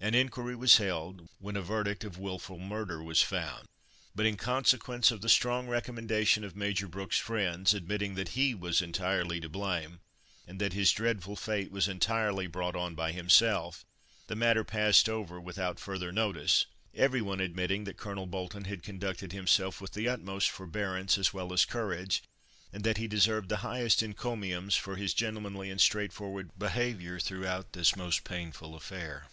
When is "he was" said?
8.30-8.80